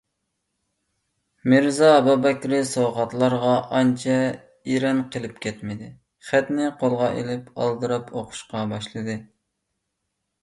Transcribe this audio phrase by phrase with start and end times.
[1.51, 4.15] مىرزا ئابابەكرى سوۋغاتلارغا ئانچە
[4.71, 5.89] ئېرەن قىلىپ كەتمىدى،
[6.29, 9.19] خەتنى قولىغا ئېلىپ ئالدىراپ ئوقۇشقا باشلىدى.